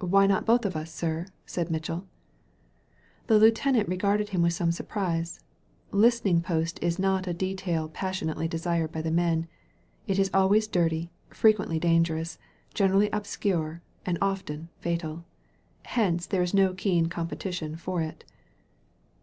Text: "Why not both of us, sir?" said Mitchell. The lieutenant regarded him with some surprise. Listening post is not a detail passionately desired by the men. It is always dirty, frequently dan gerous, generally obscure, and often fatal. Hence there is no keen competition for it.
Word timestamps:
"Why 0.00 0.26
not 0.26 0.44
both 0.44 0.66
of 0.66 0.76
us, 0.76 0.92
sir?" 0.94 1.24
said 1.46 1.70
Mitchell. 1.70 2.04
The 3.28 3.38
lieutenant 3.38 3.88
regarded 3.88 4.28
him 4.28 4.42
with 4.42 4.52
some 4.52 4.72
surprise. 4.72 5.40
Listening 5.90 6.42
post 6.42 6.78
is 6.82 6.98
not 6.98 7.26
a 7.26 7.32
detail 7.32 7.88
passionately 7.88 8.46
desired 8.46 8.92
by 8.92 9.00
the 9.00 9.10
men. 9.10 9.46
It 10.06 10.18
is 10.18 10.30
always 10.34 10.68
dirty, 10.68 11.10
frequently 11.30 11.78
dan 11.78 12.04
gerous, 12.04 12.36
generally 12.74 13.08
obscure, 13.08 13.80
and 14.04 14.18
often 14.20 14.68
fatal. 14.80 15.24
Hence 15.86 16.26
there 16.26 16.42
is 16.42 16.52
no 16.52 16.74
keen 16.74 17.06
competition 17.06 17.74
for 17.74 18.02
it. 18.02 18.30